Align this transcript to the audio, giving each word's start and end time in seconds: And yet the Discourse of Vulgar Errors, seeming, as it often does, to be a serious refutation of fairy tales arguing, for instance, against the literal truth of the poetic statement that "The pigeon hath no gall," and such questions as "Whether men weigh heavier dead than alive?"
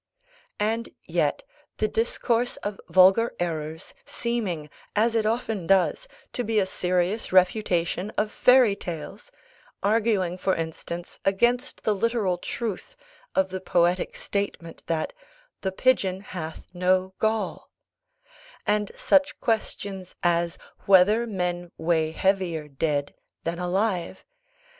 And 0.59 0.89
yet 1.05 1.43
the 1.77 1.87
Discourse 1.87 2.57
of 2.63 2.81
Vulgar 2.89 3.35
Errors, 3.39 3.93
seeming, 4.03 4.67
as 4.95 5.13
it 5.13 5.27
often 5.27 5.67
does, 5.67 6.07
to 6.33 6.43
be 6.43 6.57
a 6.57 6.65
serious 6.65 7.31
refutation 7.31 8.09
of 8.17 8.31
fairy 8.31 8.75
tales 8.75 9.29
arguing, 9.83 10.39
for 10.39 10.55
instance, 10.55 11.19
against 11.23 11.83
the 11.83 11.93
literal 11.93 12.39
truth 12.39 12.95
of 13.35 13.51
the 13.51 13.61
poetic 13.61 14.15
statement 14.17 14.81
that 14.87 15.13
"The 15.61 15.71
pigeon 15.71 16.21
hath 16.21 16.65
no 16.73 17.13
gall," 17.19 17.69
and 18.65 18.91
such 18.95 19.39
questions 19.39 20.15
as 20.23 20.57
"Whether 20.87 21.27
men 21.27 21.69
weigh 21.77 22.09
heavier 22.09 22.67
dead 22.67 23.13
than 23.43 23.59
alive?" 23.59 24.25